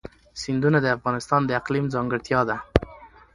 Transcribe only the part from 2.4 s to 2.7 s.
ده.